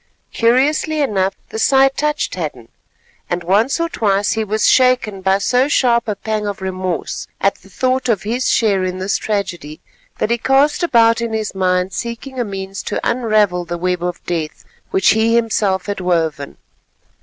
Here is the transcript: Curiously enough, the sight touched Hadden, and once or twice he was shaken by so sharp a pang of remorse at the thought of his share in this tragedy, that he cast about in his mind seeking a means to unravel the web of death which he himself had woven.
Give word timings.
Curiously 0.33 0.99
enough, 0.99 1.35
the 1.49 1.59
sight 1.59 1.95
touched 1.95 2.33
Hadden, 2.33 2.69
and 3.29 3.43
once 3.43 3.79
or 3.79 3.87
twice 3.87 4.31
he 4.31 4.43
was 4.43 4.67
shaken 4.67 5.21
by 5.21 5.37
so 5.37 5.67
sharp 5.67 6.07
a 6.07 6.15
pang 6.15 6.47
of 6.47 6.59
remorse 6.59 7.27
at 7.39 7.53
the 7.61 7.69
thought 7.69 8.09
of 8.09 8.23
his 8.23 8.49
share 8.49 8.83
in 8.83 8.97
this 8.97 9.17
tragedy, 9.19 9.79
that 10.17 10.31
he 10.31 10.39
cast 10.39 10.81
about 10.81 11.21
in 11.21 11.33
his 11.33 11.53
mind 11.53 11.93
seeking 11.93 12.39
a 12.39 12.43
means 12.43 12.81
to 12.81 12.99
unravel 13.07 13.63
the 13.63 13.77
web 13.77 14.03
of 14.03 14.25
death 14.25 14.65
which 14.89 15.09
he 15.09 15.35
himself 15.35 15.85
had 15.85 15.99
woven. 15.99 16.57